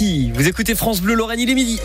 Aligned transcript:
Vous 0.00 0.48
écoutez 0.48 0.74
France 0.74 1.02
Bleu 1.02 1.14
Lorraine, 1.14 1.38
il 1.38 1.50
est 1.50 1.54
midi. 1.54 1.78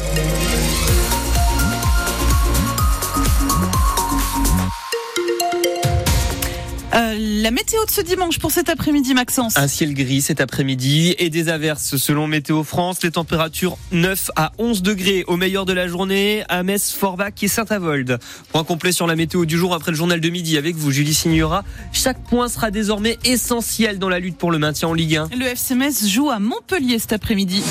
Euh, 6.98 7.16
la 7.44 7.52
météo 7.52 7.86
de 7.86 7.92
ce 7.92 8.02
dimanche 8.02 8.40
pour 8.40 8.50
cet 8.50 8.70
après-midi, 8.70 9.14
Maxence. 9.14 9.56
Un 9.56 9.68
ciel 9.68 9.94
gris 9.94 10.22
cet 10.22 10.42
après-midi 10.42 11.14
et 11.20 11.30
des 11.30 11.48
averses 11.48 11.98
selon 11.98 12.26
Météo 12.26 12.64
France. 12.64 13.04
Les 13.04 13.12
températures 13.12 13.78
9 13.92 14.32
à 14.36 14.52
11 14.58 14.82
degrés 14.82 15.24
au 15.28 15.38
meilleur 15.38 15.66
de 15.66 15.74
la 15.74 15.88
journée 15.88 16.44
à 16.50 16.64
Metz, 16.64 16.92
Forbach 16.92 17.34
et 17.44 17.48
Saint-Avold. 17.48 18.18
Point 18.52 18.64
complet 18.64 18.92
sur 18.92 19.06
la 19.06 19.16
météo 19.16 19.46
du 19.46 19.58
jour 19.58 19.76
après 19.76 19.92
le 19.92 19.98
journal 19.98 20.20
de 20.20 20.30
midi 20.30 20.58
avec 20.58 20.76
vous, 20.76 20.90
Julie 20.90 21.14
Signora. 21.14 21.64
Chaque 21.94 22.24
point 22.24 22.48
sera 22.48 22.72
désormais 22.72 23.20
essentiel 23.24 24.00
dans 24.00 24.10
la 24.10 24.18
lutte 24.18 24.38
pour 24.38 24.50
le 24.50 24.58
maintien 24.58 24.88
en 24.88 24.94
Ligue 24.96 25.18
1. 25.18 25.30
Le 25.38 25.46
FCMS 25.46 26.08
joue 26.08 26.32
à 26.32 26.40
Montpellier 26.40 26.98
cet 26.98 27.14
après-midi. 27.14 27.62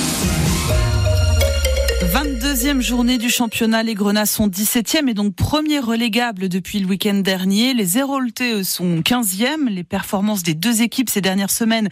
22e 2.03 2.81
journée 2.83 3.17
du 3.17 3.31
championnat, 3.31 3.83
les 3.83 3.95
Grenats 3.95 4.27
sont 4.27 4.49
17e 4.49 5.09
et 5.09 5.15
donc 5.15 5.35
premier 5.35 5.79
relégable 5.79 6.51
depuis 6.51 6.79
le 6.79 6.87
week-end 6.87 7.15
dernier. 7.15 7.73
Les 7.73 7.97
Héroltais 7.97 8.65
sont 8.65 9.01
15e. 9.01 9.69
Les 9.71 9.83
performances 9.83 10.43
des 10.43 10.53
deux 10.53 10.83
équipes 10.83 11.09
ces 11.09 11.23
dernières 11.23 11.51
semaines 11.51 11.89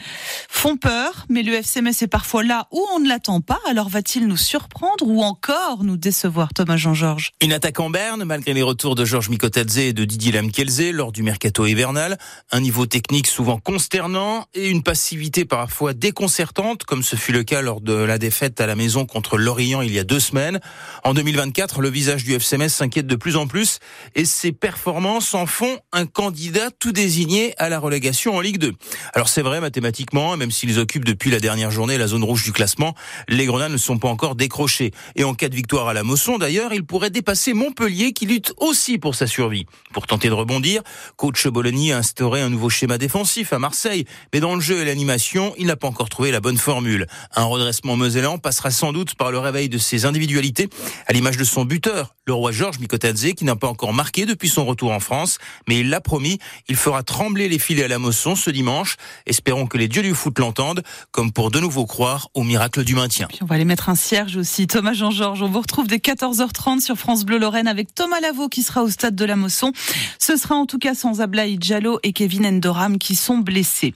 font 0.48 0.77
peur, 0.77 1.24
mais 1.30 1.43
le 1.43 1.55
FCMS 1.55 2.02
est 2.02 2.09
parfois 2.09 2.45
là 2.45 2.69
où 2.70 2.84
on 2.95 3.01
ne 3.01 3.09
l'attend 3.09 3.41
pas. 3.41 3.59
Alors 3.66 3.88
va-t-il 3.88 4.27
nous 4.27 4.37
surprendre 4.37 5.06
ou 5.06 5.23
encore 5.23 5.84
nous 5.84 5.96
décevoir, 5.96 6.52
Thomas 6.52 6.77
Jean-Georges? 6.77 7.32
Une 7.41 7.55
attaque 7.55 7.80
en 7.80 7.88
berne, 7.88 8.24
malgré 8.24 8.52
les 8.52 8.62
retours 8.62 8.96
de 8.96 9.07
Georges 9.07 9.30
Mikotadze 9.30 9.79
et 9.79 9.93
de 9.95 10.05
Didier 10.05 10.32
Lamkelze 10.32 10.91
lors 10.93 11.12
du 11.12 11.23
mercato 11.23 11.65
hivernal. 11.65 12.18
Un 12.52 12.60
niveau 12.60 12.84
technique 12.84 13.27
souvent 13.27 13.59
consternant 13.59 14.45
et 14.52 14.68
une 14.68 14.82
passivité 14.82 15.46
parfois 15.46 15.95
déconcertante, 15.95 16.84
comme 16.84 17.02
ce 17.02 17.16
fut 17.16 17.32
le 17.32 17.43
cas 17.43 17.62
lors 17.62 17.80
de 17.80 17.95
la 17.95 18.18
défaite 18.18 18.60
à 18.60 18.66
la 18.66 18.77
maison 18.77 19.07
contre 19.07 19.38
Lorient 19.38 19.80
y 19.97 20.01
a 20.01 20.05
deux 20.05 20.21
semaines. 20.21 20.61
En 21.03 21.15
2024, 21.15 21.80
le 21.80 21.89
visage 21.89 22.25
du 22.25 22.35
FCMS 22.35 22.68
s'inquiète 22.68 23.07
de 23.07 23.16
plus 23.16 23.37
en 23.37 23.46
plus 23.46 23.79
et 24.15 24.24
ses 24.24 24.52
performances 24.52 25.35
en 25.35 25.46
font 25.46 25.79
un 25.93 26.07
candidat 26.07 26.71
tout 26.79 26.93
désigné 26.93 27.55
à 27.59 27.68
la 27.68 27.79
relégation 27.79 28.37
en 28.37 28.41
Ligue 28.41 28.59
2. 28.59 28.73
Alors 29.15 29.29
c'est 29.29 29.43
vrai 29.43 29.60
mathématiquement, 29.60 30.37
même 30.37 30.51
s'ils 30.51 30.79
occupent 30.79 31.05
depuis 31.05 31.30
la 31.30 31.41
dernière 31.41 31.71
journée 31.71 31.99
la 31.99 32.07
zone 32.07 32.24
rouge 32.24 32.45
du 32.45 32.52
classement, 32.52 32.95
les 33.29 33.46
Grenats 33.46 33.68
ne 33.68 33.77
sont 33.77 33.99
pas 33.99 34.09
encore 34.09 34.35
décrochés. 34.35 34.93
Et 35.16 35.24
en 35.24 35.35
cas 35.35 35.49
de 35.49 35.55
victoire 35.55 35.88
à 35.88 35.95
la 35.95 36.02
Mosson, 36.02 36.38
d'ailleurs, 36.38 36.73
ils 36.73 36.85
pourraient 36.85 37.11
dépasser 37.11 37.55
Montpellier 37.55 38.13
qui 38.13 38.27
lutte 38.27 38.55
aussi 38.59 38.99
pour 38.99 39.15
sa 39.15 39.27
survie. 39.27 39.66
Pour 39.93 40.07
tenter 40.07 40.29
de 40.29 40.35
rebondir, 40.35 40.83
coach 41.16 41.46
Bologna 41.46 41.96
a 41.96 41.99
instauré 41.99 42.40
un 42.40 42.51
nouveau 42.51 42.71
schéma 42.71 42.99
défensif 42.99 43.52
à 43.52 43.59
Marseille, 43.59 44.05
mais 44.33 44.40
dans 44.40 44.55
le 44.55 44.61
jeu 44.61 44.80
et 44.80 44.85
l'animation, 44.85 45.55
il 45.59 45.66
n'a 45.66 45.77
pas 45.77 45.88
encore 45.88 46.09
trouvé 46.09 46.30
la 46.30 46.40
bonne 46.40 46.59
formule. 46.59 47.07
Un 47.35 47.45
redressement 47.45 47.96
mosellan 47.96 48.38
passera 48.38 48.71
sans 48.71 48.93
doute 48.93 49.15
par 49.15 49.30
le 49.30 49.38
réveil 49.38 49.68
de 49.68 49.79
ses 49.85 50.04
individualités, 50.04 50.68
à 51.07 51.13
l'image 51.13 51.37
de 51.37 51.45
son 51.45 51.65
buteur, 51.65 52.15
le 52.27 52.32
roi 52.32 52.52
Georges 52.52 52.79
Mikotadze, 52.79 53.35
qui 53.37 53.45
n'a 53.45 53.57
pas 53.57 53.68
encore 53.68 53.93
marqué 53.93 54.27
depuis 54.27 54.49
son 54.49 54.65
retour 54.65 54.90
en 54.93 55.01
France, 55.01 55.38
mais 55.68 55.80
il 55.80 55.90
l'a 55.90 56.01
promis, 56.01 56.38
il 56.68 56.77
fera 56.77 57.02
trembler 57.02 57.49
les 57.49 57.59
filets 57.59 57.85
à 57.85 57.88
la 57.88 57.99
Mosson 57.99 58.35
ce 58.35 58.51
dimanche. 58.51 58.96
Espérons 59.27 59.66
que 59.66 59.79
les 59.79 59.88
dieux 59.88 60.02
du 60.02 60.15
foot 60.15 60.38
l'entendent, 60.38 60.82
comme 61.10 61.32
pour 61.32 61.51
de 61.51 61.60
nouveau 61.60 61.87
croire 61.87 62.29
au 62.35 62.43
miracle 62.43 62.82
du 62.82 62.95
maintien. 62.95 63.29
On 63.40 63.45
va 63.45 63.57
aller 63.57 63.65
mettre 63.65 63.88
un 63.88 63.95
cierge 63.95 64.37
aussi. 64.37 64.66
Thomas 64.66 64.94
Jean-Georges, 64.94 65.43
on 65.43 65.49
vous 65.49 65.60
retrouve 65.60 65.87
dès 65.87 65.99
14h30 65.99 66.81
sur 66.81 66.97
France 66.97 67.25
Bleu 67.25 67.38
Lorraine 67.38 67.69
avec 67.69 67.94
Thomas 67.94 68.21
Lavaux 68.21 68.49
qui 68.49 68.62
sera 68.62 68.82
au 68.82 68.88
stade 68.88 69.15
de 69.15 69.25
la 69.25 69.37
Mosson. 69.37 69.72
Ce 70.19 70.37
sera 70.37 70.55
en 70.55 70.66
tout 70.66 70.78
cas 70.78 70.94
sans 70.94 71.21
Ablaï 71.21 71.59
Diallo 71.59 71.99
et 72.03 72.12
Kevin 72.12 72.47
Endoram 72.47 72.99
qui 72.99 73.16
sont 73.16 73.38
blessés. 73.38 73.94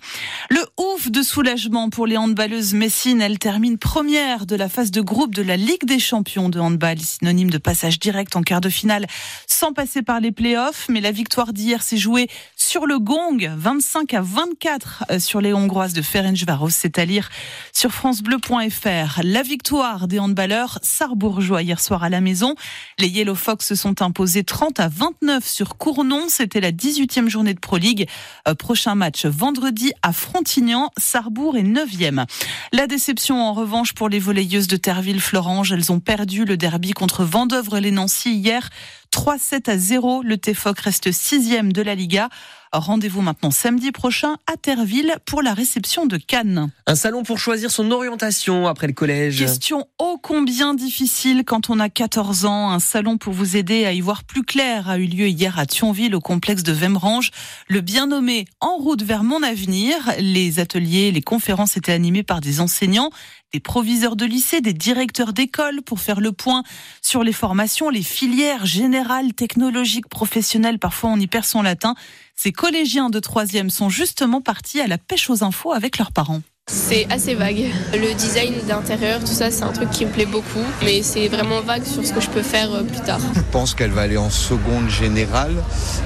Le 0.51 0.61
de 1.07 1.23
soulagement 1.23 1.91
pour 1.91 2.09
les 2.09 2.17
handballeuses 2.17 2.75
Messine. 2.75 3.21
Elle 3.21 3.39
termine 3.39 3.79
première 3.79 4.47
de 4.47 4.57
la 4.57 4.69
phase 4.69 4.91
de 4.91 5.01
groupe 5.01 5.33
de 5.33 5.43
la 5.43 5.57
Ligue 5.57 5.85
des 5.85 6.01
champions 6.01 6.49
de 6.49 6.59
handball, 6.59 6.99
synonyme 6.99 7.51
de 7.51 7.59
passage 7.59 8.01
direct 8.01 8.35
en 8.35 8.43
quart 8.43 8.61
de 8.61 8.69
finale 8.69 9.07
sans 9.47 9.73
passer 9.73 10.03
par 10.03 10.19
les 10.19 10.33
playoffs. 10.33 10.87
Mais 10.89 11.01
la 11.01 11.13
victoire 11.13 11.53
d'hier 11.53 11.83
s'est 11.85 11.97
jouée 11.97 12.29
sur 12.57 12.87
le 12.87 12.99
gong, 12.99 13.39
25 13.57 14.13
à 14.13 14.21
24 14.21 15.05
euh, 15.11 15.19
sur 15.21 15.41
les 15.41 15.53
Hongroises 15.53 15.93
de 15.93 16.03
Ferencvaros. 16.03 16.71
C'est 16.71 16.99
à 16.99 17.05
lire 17.05 17.31
sur 17.73 17.93
francebleu.fr. 17.93 19.21
La 19.23 19.43
victoire 19.43 20.09
des 20.09 20.19
handballeurs 20.19 20.81
sarbourgeois 20.83 21.63
hier 21.63 21.81
soir 21.81 22.03
à 22.03 22.09
la 22.09 22.21
maison. 22.21 22.57
Les 22.99 23.09
Yellow 23.09 23.37
Fox 23.37 23.69
se 23.69 23.77
sont 23.77 24.03
imposés 24.03 24.43
30 24.43 24.81
à 24.81 24.89
29 24.89 25.47
sur 25.47 25.77
Cournon. 25.77 26.25
C'était 26.29 26.61
la 26.61 26.73
18e 26.73 27.29
journée 27.29 27.55
de 27.55 27.61
Pro 27.61 27.77
League. 27.77 28.09
Euh, 28.49 28.55
prochain 28.55 28.97
match 28.97 29.27
vendredi 29.27 29.93
à 30.03 30.13
Frontignan. 30.13 30.88
Sarrebourg 30.97 31.57
est 31.57 31.63
9e. 31.63 32.27
La 32.73 32.87
déception 32.87 33.43
en 33.43 33.53
revanche 33.53 33.93
pour 33.93 34.09
les 34.09 34.19
volleyeuses 34.19 34.69
de 34.69 34.77
Terville-Florange. 34.77 35.73
Elles 35.73 35.93
ont 35.93 36.01
perdu 36.01 36.45
le 36.45 36.57
derby 36.57 36.93
contre 36.93 37.25
Vendœuvre-les-Nancy 37.25 38.33
hier. 38.33 38.71
3-7 39.13 39.71
à 39.71 39.79
0. 39.79 40.23
Le 40.23 40.37
TFOC 40.37 40.79
reste 40.81 41.13
sixième 41.13 41.73
de 41.73 41.83
la 41.83 41.95
Liga. 41.95 42.29
Rendez-vous 42.73 43.23
maintenant 43.23 43.51
samedi 43.51 43.93
prochain 43.93 44.37
à 44.47 44.57
Terville 44.57 45.17
pour 45.25 45.43
la 45.43 45.55
réception 45.55 46.07
de 46.07 46.17
Cannes. 46.17 46.71
Un 46.87 46.95
salon 46.95 47.23
pour 47.23 47.39
choisir 47.39 47.71
son 47.71 47.91
orientation 47.91 48.67
après 48.67 48.87
le 48.87 48.93
collège. 48.93 49.39
Question 49.39 49.87
ô 49.99 50.19
combien 50.23 50.75
difficile 50.75 51.45
quand 51.47 51.71
on 51.71 51.81
a 51.81 51.89
14 51.89 52.45
ans. 52.45 52.71
Un 52.71 52.81
salon 52.81 53.17
pour 53.17 53.33
vous 53.33 53.57
aider 53.57 53.87
à 53.87 53.93
y 53.93 54.01
voir 54.01 54.25
plus 54.25 54.43
clair 54.43 54.89
a 54.89 54.99
eu 54.99 55.07
lieu 55.07 55.29
hier 55.29 55.59
à 55.59 55.67
Thionville 55.67 56.15
au 56.15 56.21
complexe 56.21 56.63
de 56.63 56.73
Vemrange. 56.73 57.31
Le 57.69 57.81
bien 57.81 58.07
nommé 58.07 58.45
En 58.61 58.77
route 58.77 59.03
vers 59.03 59.25
mon 59.25 59.43
avenir. 59.43 59.97
Les 60.19 60.61
ateliers, 60.61 61.11
les 61.11 61.23
conférences 61.23 61.77
étaient 61.77 61.93
animés 61.93 62.23
par 62.23 62.41
des 62.41 62.61
enseignants 62.61 63.11
des 63.53 63.61
proviseurs 63.61 64.17
de 64.17 64.25
lycée, 64.25 64.61
des 64.61 64.73
directeurs 64.73 65.33
d'école 65.33 65.83
pour 65.83 66.01
faire 66.01 66.21
le 66.21 66.33
point 66.33 66.63
sur 67.03 67.25
les 67.25 67.33
formations, 67.33 67.89
les 67.89 68.03
filières 68.03 68.67
générales, 68.67 69.33
technologiques, 69.35 70.09
professionnelles. 70.09 70.79
Parfois, 70.79 71.11
on 71.11 71.19
y 71.19 71.27
perd 71.27 71.45
son 71.45 71.63
latin. 71.63 71.95
Ces 72.37 72.53
collégiens 72.53 73.11
de 73.11 73.21
troisième 73.21 73.71
sont 73.71 73.89
justement 73.89 74.41
partis 74.41 74.81
à 74.81 74.87
la 74.87 74.99
pêche 74.99 75.31
aux 75.31 75.43
infos 75.45 75.73
avec 75.73 75.99
leurs 75.99 76.13
parents. 76.13 76.43
C'est 76.81 77.07
assez 77.11 77.35
vague. 77.35 77.65
Le 77.93 78.15
design 78.15 78.55
d'intérieur, 78.67 79.21
tout 79.21 79.27
ça, 79.27 79.51
c'est 79.51 79.65
un 79.65 79.73
truc 79.73 79.91
qui 79.91 80.07
me 80.07 80.11
plaît 80.11 80.27
beaucoup, 80.27 80.65
mais 80.83 81.03
c'est 81.03 81.29
vraiment 81.29 81.61
vague 81.61 81.85
sur 81.85 82.07
ce 82.07 82.13
que 82.13 82.21
je 82.21 82.31
peux 82.31 82.41
faire 82.43 82.73
euh, 82.73 82.83
plus 82.83 83.01
tard. 83.01 83.19
Je 83.35 83.41
pense 83.51 83.75
qu'elle 83.75 83.91
va 83.91 84.03
aller 84.03 84.17
en 84.17 84.31
seconde 84.31 84.89
générale. 84.89 85.57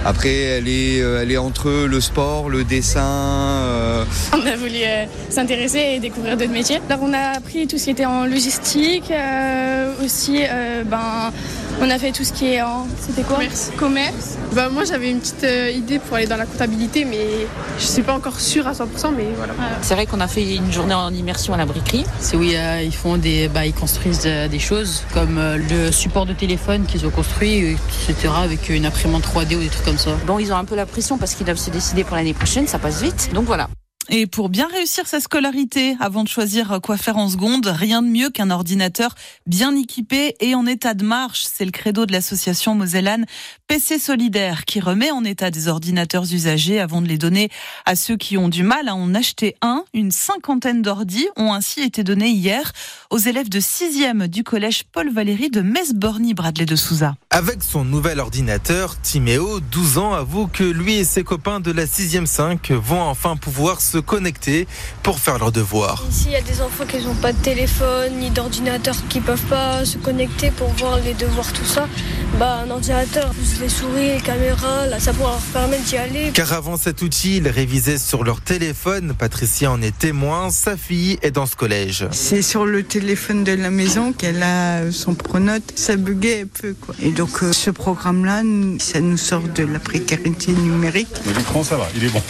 Après, 0.05 0.35
elle 0.35 0.69
est, 0.69 1.01
euh, 1.01 1.23
elle 1.23 1.31
est 1.31 1.37
entre 1.37 1.87
le 1.87 2.01
sport, 2.01 2.49
le 2.49 2.65
dessin. 2.65 3.05
Euh... 3.05 4.05
On 4.33 4.45
a 4.45 4.57
voulu 4.57 4.79
euh, 4.83 5.05
s'intéresser 5.29 5.93
et 5.95 6.01
découvrir 6.01 6.37
d'autres 6.37 6.51
métiers. 6.51 6.81
Alors, 6.89 7.05
on 7.05 7.13
a 7.13 7.37
appris 7.37 7.69
tout 7.69 7.79
ce 7.79 7.85
qui 7.85 7.91
était 7.91 8.07
en 8.07 8.25
logistique, 8.25 9.11
euh, 9.11 9.93
aussi, 10.05 10.43
ben, 10.87 11.33
on 11.81 11.91
a 11.91 11.99
fait 11.99 12.13
tout 12.13 12.25
ce 12.25 12.33
qui 12.33 12.47
est 12.47 12.63
en. 12.63 12.87
C'était 13.01 13.23
quoi 13.23 13.37
Commerce. 13.37 13.71
Commerce. 13.77 14.37
Bah, 14.53 14.69
moi, 14.69 14.85
j'avais 14.85 15.11
une 15.11 15.21
petite 15.21 15.47
idée 15.75 15.99
pour 15.99 16.17
aller 16.17 16.27
dans 16.27 16.37
la 16.37 16.47
comptabilité, 16.47 17.05
mais 17.05 17.47
je 17.79 17.85
suis 17.85 18.03
pas 18.03 18.15
encore 18.15 18.39
sûre 18.41 18.67
à 18.67 18.73
100%, 18.73 19.13
mais 19.17 19.27
voilà. 19.37 19.55
C'est 19.81 19.95
vrai 19.95 20.07
qu'on 20.07 20.21
a 20.21 20.29
fait 20.29 20.57
une 20.57 20.73
journée 20.73 20.95
en 20.95 21.13
immersion 21.13 21.55
à 21.55 21.57
la 21.57 21.67
briquerie. 21.67 22.05
C'est 22.21 22.37
où 22.37 22.43
euh, 22.43 22.83
ils 22.83 22.95
font 22.95 23.17
des, 23.17 23.49
bah, 23.49 23.67
ils 23.67 23.75
construisent 23.75 24.23
euh, 24.27 24.49
des 24.49 24.59
choses 24.59 25.05
comme 25.13 25.39
euh, 25.39 25.59
le 25.59 25.93
support 25.93 26.27
de 26.27 26.33
téléphone 26.33 26.85
qu'ils 26.87 27.07
ont 27.07 27.11
construit, 27.11 27.77
etc. 28.09 28.29
avec 28.43 28.69
une 28.69 28.87
imprimante 28.87 29.25
3D 29.25 29.57
ou 29.57 29.61
des 29.61 29.69
trucs 29.69 29.85
comme 29.85 29.99
ça. 29.99 30.13
Bon, 30.27 30.39
ils 30.39 30.53
ont 30.53 30.57
un 30.57 30.65
peu 30.65 30.77
la 30.77 30.87
pression 30.87 31.19
parce 31.19 31.35
qu'ils 31.35 31.47
doivent 31.47 31.57
se 31.59 31.71
décider 31.71 32.05
pour 32.05 32.17
l'année 32.17 32.35
prochaine, 32.35 32.67
ça 32.67 32.79
passe 32.79 33.03
vite. 33.03 33.31
Donc 33.33 33.45
voilà. 33.45 33.69
Et 34.09 34.27
pour 34.27 34.49
bien 34.49 34.67
réussir 34.67 35.07
sa 35.07 35.21
scolarité, 35.21 35.97
avant 36.01 36.25
de 36.25 36.29
choisir 36.29 36.81
quoi 36.83 36.97
faire 36.97 37.19
en 37.19 37.29
seconde, 37.29 37.67
rien 37.67 38.03
de 38.03 38.09
mieux 38.09 38.31
qu'un 38.31 38.51
ordinateur 38.51 39.15
bien 39.47 39.77
équipé 39.77 40.35
et 40.41 40.57
en 40.57 40.67
état 40.67 40.95
de 40.95 41.05
marche. 41.05 41.45
C'est 41.51 41.65
le 41.65 41.71
credo 41.71 42.05
de 42.05 42.13
l'association 42.13 42.75
Mosellane 42.75 43.27
PC 43.69 44.01
Solidaire 44.01 44.65
qui 44.65 44.81
remet 44.81 45.13
en 45.13 45.25
état 45.25 45.53
des 45.53 45.69
ordinateurs 45.69 46.25
usagés 46.25 46.81
avant 46.81 47.01
de 47.01 47.07
les 47.07 47.17
donner 47.17 47.49
à 47.87 47.95
ceux 47.95 48.17
qui 48.17 48.37
ont 48.37 48.49
du 48.49 48.65
mal 48.65 48.89
à 48.89 48.95
en 48.97 49.15
acheter 49.15 49.55
un. 49.63 49.85
Une 49.95 50.11
cinquantaine 50.11 50.83
d'ordis 50.83 51.29
ont 51.37 51.53
ainsi 51.53 51.81
été 51.81 52.03
donnés 52.03 52.31
hier 52.31 52.73
aux 53.11 53.19
élèves 53.19 53.49
de 53.49 53.61
6e 53.61 54.27
du 54.27 54.43
collège 54.43 54.83
Paul 54.91 55.13
Valéry 55.13 55.49
de 55.49 55.61
Metz-Borny, 55.61 56.35
Bradley 56.35 56.67
de 56.67 56.77
Souza. 56.77 57.15
Avec 57.31 57.63
son 57.63 57.85
nouvel 57.85 58.19
ordinateur, 58.19 59.01
Timéo, 59.01 59.61
12 59.61 59.99
ans, 59.99 60.13
avoue 60.13 60.49
que 60.49 60.65
lui 60.65 60.95
et 60.95 61.05
ses 61.05 61.23
copains 61.23 61.61
de 61.61 61.71
la 61.71 61.87
6e 61.87 62.27
5 62.27 62.73
vont 62.73 63.01
enfin 63.01 63.37
pouvoir 63.37 63.81
se 63.81 63.92
connecter 63.99 64.67
pour 65.03 65.19
faire 65.19 65.39
leurs 65.39 65.53
devoirs. 65.53 66.05
Ici, 66.11 66.27
il 66.27 66.33
y 66.33 66.37
a 66.37 66.43
des 66.43 66.61
enfants 66.61 66.85
qui 66.87 66.99
n'ont 66.99 67.15
pas 67.15 67.33
de 67.33 67.39
téléphone 67.39 68.19
ni 68.19 68.31
d'ordinateur 68.31 68.95
qui 69.09 69.21
peuvent 69.21 69.49
pas 69.49 69.85
se 69.85 69.99
connecter 69.99 70.51
pour 70.51 70.69
voir 70.75 70.99
les 71.01 71.15
devoirs, 71.15 71.53
tout 71.53 71.65
ça. 71.65 71.89
Bah, 72.39 72.63
un 72.65 72.71
ordinateur, 72.71 73.31
plus 73.31 73.61
les 73.61 73.69
souris, 73.69 74.15
les 74.15 74.21
caméras, 74.21 74.87
là, 74.87 74.99
ça 74.99 75.13
pourra 75.13 75.33
leur 75.33 75.41
permettre 75.41 75.85
d'y 75.85 75.97
aller. 75.97 76.31
Car 76.33 76.53
avant 76.53 76.77
cet 76.77 77.03
outil, 77.03 77.37
ils 77.37 77.49
révisaient 77.49 77.99
sur 77.99 78.25
leur 78.25 78.41
téléphone. 78.41 79.15
Patricia 79.19 79.71
en 79.71 79.83
est 79.83 79.97
témoin. 79.97 80.51
Sa 80.51 80.77
fille 80.77 81.19
est 81.23 81.31
dans 81.31 81.47
ce 81.47 81.57
collège. 81.57 82.07
C'est 82.11 82.43
sur 82.43 82.67
le 82.67 82.83
téléphone 82.83 83.45
de 83.45 83.53
la 83.53 83.71
maison 83.71 84.13
qu'elle 84.13 84.43
a 84.43 84.91
son 84.93 85.15
pronote. 85.15 85.63
Ça 85.77 85.97
buguait 85.97 86.43
un 86.43 86.61
peu, 86.61 86.75
quoi. 86.81 86.95
Et 87.03 87.11
donc, 87.11 87.43
euh, 87.43 87.53
ce 87.53 87.71
programme-là, 87.71 88.43
ça 88.79 89.01
nous 89.01 89.17
sort 89.17 89.43
de 89.43 89.65
la 89.65 89.79
précarité 89.79 90.53
numérique. 90.53 91.09
L'écran, 91.37 91.65
ça 91.65 91.77
va, 91.77 91.89
il 91.97 92.05
est 92.05 92.09
bon. 92.09 92.23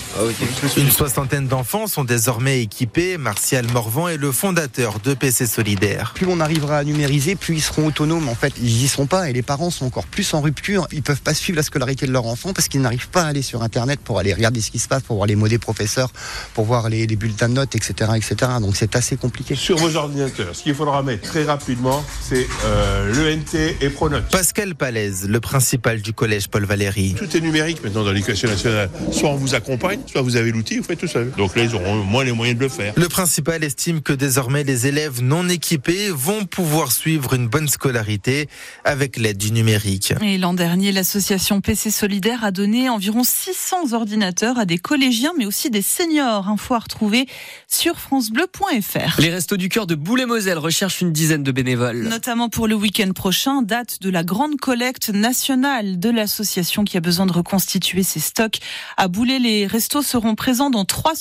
Une 0.76 0.90
soixantaine 0.90 1.46
d'enfants 1.52 1.86
sont 1.86 2.04
désormais 2.04 2.62
équipés. 2.62 3.18
Martial 3.18 3.66
Morvan 3.74 4.08
est 4.08 4.16
le 4.16 4.32
fondateur 4.32 5.00
de 5.00 5.12
PC 5.12 5.46
Solidaire. 5.46 6.12
Plus 6.14 6.24
on 6.26 6.40
arrivera 6.40 6.78
à 6.78 6.84
numériser, 6.84 7.36
plus 7.36 7.56
ils 7.56 7.60
seront 7.60 7.88
autonomes. 7.88 8.30
En 8.30 8.34
fait, 8.34 8.54
ils 8.56 8.84
y 8.84 8.88
sont 8.88 9.06
pas 9.06 9.28
et 9.28 9.34
les 9.34 9.42
parents 9.42 9.68
sont 9.68 9.84
encore 9.84 10.06
plus 10.06 10.32
en 10.32 10.40
rupture. 10.40 10.88
Ils 10.92 11.02
peuvent 11.02 11.20
pas 11.20 11.34
suivre 11.34 11.58
la 11.58 11.62
scolarité 11.62 12.06
de 12.06 12.10
leur 12.10 12.24
enfant 12.24 12.54
parce 12.54 12.68
qu'ils 12.68 12.80
n'arrivent 12.80 13.10
pas 13.10 13.24
à 13.24 13.26
aller 13.26 13.42
sur 13.42 13.62
Internet 13.62 14.00
pour 14.02 14.18
aller 14.18 14.32
regarder 14.32 14.62
ce 14.62 14.70
qui 14.70 14.78
se 14.78 14.88
passe, 14.88 15.02
pour 15.02 15.16
voir 15.16 15.26
les 15.26 15.36
mots 15.36 15.46
des 15.46 15.58
professeurs, 15.58 16.10
pour 16.54 16.64
voir 16.64 16.88
les, 16.88 17.06
les 17.06 17.16
bulletins 17.16 17.50
de 17.50 17.54
notes, 17.54 17.74
etc., 17.76 18.12
etc. 18.16 18.52
Donc 18.58 18.74
c'est 18.74 18.96
assez 18.96 19.18
compliqué. 19.18 19.54
Sur 19.54 19.76
vos 19.76 19.94
ordinateurs, 19.94 20.56
ce 20.56 20.62
qu'il 20.62 20.74
faudra 20.74 21.02
mettre 21.02 21.28
très 21.28 21.44
rapidement, 21.44 22.02
c'est 22.22 22.46
euh, 22.64 23.12
l'ENT 23.12 23.74
et 23.82 23.90
Pronote. 23.90 24.24
Pascal 24.30 24.74
Palaise, 24.74 25.28
le 25.28 25.40
principal 25.40 26.00
du 26.00 26.14
collège 26.14 26.48
Paul 26.48 26.64
Valéry. 26.64 27.14
Tout 27.18 27.36
est 27.36 27.40
numérique 27.40 27.84
maintenant 27.84 28.04
dans 28.04 28.12
l'éducation 28.12 28.48
nationale. 28.48 28.88
Soit 29.10 29.28
on 29.28 29.36
vous 29.36 29.54
accompagne, 29.54 30.00
soit 30.06 30.22
vous 30.22 30.36
avez 30.36 30.50
l'outil, 30.50 30.78
vous 30.78 30.84
faites 30.84 30.98
tout 30.98 31.06
seul. 31.06 31.30
Donc 31.41 31.41
là, 31.56 31.64
ils 31.64 31.74
auront 31.74 31.96
moins 31.96 32.24
les 32.24 32.32
moyens 32.32 32.58
de 32.58 32.64
le 32.64 32.68
faire. 32.68 32.92
Le 32.96 33.08
principal 33.08 33.64
estime 33.64 34.00
que 34.00 34.12
désormais 34.12 34.64
les 34.64 34.86
élèves 34.86 35.22
non 35.22 35.48
équipés 35.48 36.10
vont 36.10 36.44
pouvoir 36.44 36.92
suivre 36.92 37.34
une 37.34 37.48
bonne 37.48 37.68
scolarité 37.68 38.48
avec 38.84 39.16
l'aide 39.16 39.38
du 39.38 39.52
numérique. 39.52 40.14
Et 40.22 40.38
l'an 40.38 40.54
dernier, 40.54 40.92
l'association 40.92 41.60
PC 41.60 41.90
Solidaire 41.90 42.44
a 42.44 42.50
donné 42.50 42.88
environ 42.88 43.24
600 43.24 43.92
ordinateurs 43.92 44.58
à 44.58 44.64
des 44.64 44.78
collégiens, 44.78 45.32
mais 45.36 45.46
aussi 45.46 45.70
des 45.70 45.82
seniors. 45.82 46.48
Info 46.48 46.74
à 46.74 46.78
retrouver 46.78 47.26
sur 47.68 47.98
francebleu.fr. 47.98 49.20
Les 49.20 49.30
Restos 49.30 49.56
du 49.56 49.68
Cœur 49.68 49.86
de 49.86 49.94
Boulay-Moselle 49.94 50.58
recherchent 50.58 51.00
une 51.00 51.12
dizaine 51.12 51.42
de 51.42 51.52
bénévoles. 51.52 52.08
Notamment 52.08 52.48
pour 52.48 52.68
le 52.68 52.74
week-end 52.74 53.10
prochain, 53.12 53.62
date 53.62 54.00
de 54.00 54.10
la 54.10 54.24
grande 54.24 54.56
collecte 54.56 55.10
nationale 55.10 55.98
de 55.98 56.10
l'association 56.10 56.84
qui 56.84 56.96
a 56.96 57.00
besoin 57.00 57.26
de 57.26 57.32
reconstituer 57.32 58.02
ses 58.02 58.20
stocks. 58.20 58.58
À 58.96 59.08
Boulay, 59.08 59.38
les 59.38 59.66
restos 59.66 60.02
seront 60.02 60.34
présents 60.34 60.70
dans 60.70 60.84
trois 60.84 61.14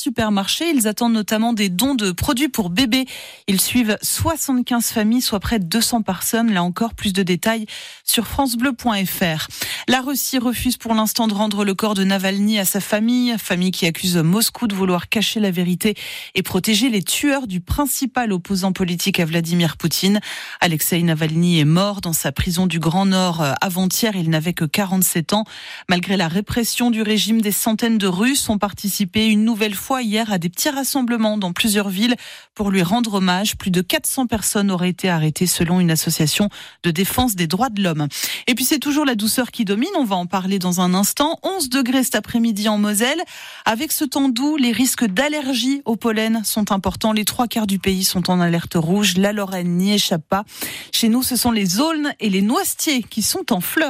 Ils 0.73 0.87
attendent 0.87 1.13
notamment 1.13 1.53
des 1.53 1.69
dons 1.69 1.95
de 1.95 2.11
produits 2.11 2.49
pour 2.49 2.69
bébés. 2.69 3.05
Ils 3.47 3.61
suivent 3.61 3.97
75 4.01 4.91
familles, 4.91 5.21
soit 5.21 5.39
près 5.39 5.59
de 5.59 5.65
200 5.65 6.01
personnes. 6.01 6.53
Là 6.53 6.63
encore, 6.63 6.93
plus 6.93 7.13
de 7.13 7.23
détails 7.23 7.65
sur 8.03 8.27
francebleu.fr. 8.27 9.47
La 9.87 10.01
Russie 10.01 10.37
refuse 10.37 10.77
pour 10.77 10.93
l'instant 10.93 11.27
de 11.27 11.33
rendre 11.33 11.65
le 11.65 11.73
corps 11.73 11.93
de 11.93 12.03
Navalny 12.03 12.59
à 12.59 12.65
sa 12.65 12.79
famille, 12.79 13.35
famille 13.37 13.71
qui 13.71 13.85
accuse 13.85 14.17
Moscou 14.17 14.67
de 14.67 14.75
vouloir 14.75 15.09
cacher 15.09 15.39
la 15.39 15.51
vérité 15.51 15.95
et 16.35 16.43
protéger 16.43 16.89
les 16.89 17.03
tueurs 17.03 17.47
du 17.47 17.61
principal 17.61 18.31
opposant 18.31 18.71
politique 18.71 19.19
à 19.19 19.25
Vladimir 19.25 19.77
Poutine. 19.77 20.19
Alexei 20.59 21.01
Navalny 21.01 21.59
est 21.59 21.65
mort 21.65 22.01
dans 22.01 22.13
sa 22.13 22.31
prison 22.31 22.67
du 22.67 22.79
Grand 22.79 23.05
Nord 23.05 23.41
euh, 23.41 23.53
avant-hier. 23.61 24.15
Il 24.15 24.29
n'avait 24.29 24.53
que 24.53 24.65
47 24.65 25.33
ans. 25.33 25.45
Malgré 25.89 26.17
la 26.17 26.27
répression 26.27 26.91
du 26.91 27.01
régime, 27.01 27.41
des 27.41 27.51
centaines 27.51 27.97
de 27.97 28.07
Russes 28.07 28.49
ont 28.49 28.57
participé 28.57 29.27
une 29.27 29.43
nouvelle 29.43 29.75
fois 29.75 30.00
hier 30.01 30.31
à 30.31 30.37
des 30.37 30.49
petits 30.49 30.69
rassemblements 30.69 31.37
dans 31.37 31.53
plusieurs 31.53 31.89
villes 31.89 32.15
pour 32.55 32.71
lui 32.71 32.83
rendre 32.83 33.15
hommage. 33.15 33.57
Plus 33.57 33.71
de 33.71 33.81
400 33.81 34.27
personnes 34.27 34.71
auraient 34.71 34.89
été 34.89 35.09
arrêtées 35.09 35.47
selon 35.47 35.79
une 35.79 35.91
association 35.91 36.49
de 36.83 36.91
défense 36.91 37.35
des 37.35 37.47
droits 37.47 37.69
de 37.69 37.81
l'homme. 37.81 38.07
Et 38.47 38.55
puis 38.55 38.65
c'est 38.65 38.79
toujours 38.79 39.05
la 39.05 39.15
douceur 39.15 39.51
qui 39.51 39.65
domine. 39.65 39.89
On 39.97 40.03
va 40.03 40.15
en 40.15 40.25
parler 40.25 40.59
dans 40.59 40.81
un 40.81 40.93
instant. 40.93 41.37
11 41.43 41.69
degrés 41.69 42.03
cet 42.03 42.15
après-midi 42.15 42.69
en 42.69 42.77
Moselle. 42.77 43.21
Avec 43.65 43.91
ce 43.91 44.05
temps 44.05 44.29
doux, 44.29 44.57
les 44.57 44.71
risques 44.71 45.05
d'allergie 45.05 45.81
au 45.85 45.95
pollen 45.95 46.43
sont 46.43 46.71
importants. 46.71 47.13
Les 47.13 47.25
trois 47.25 47.47
quarts 47.47 47.67
du 47.67 47.79
pays 47.79 48.03
sont 48.03 48.29
en 48.29 48.39
alerte 48.39 48.75
rouge. 48.75 49.17
La 49.17 49.33
Lorraine 49.33 49.77
n'y 49.77 49.93
échappe 49.93 50.27
pas. 50.27 50.45
Chez 50.91 51.09
nous, 51.09 51.23
ce 51.23 51.35
sont 51.35 51.51
les 51.51 51.79
aulnes 51.79 52.13
et 52.19 52.29
les 52.29 52.41
noisetiers 52.41 53.03
qui 53.03 53.21
sont 53.21 53.51
en 53.53 53.61
fleurs. 53.61 53.89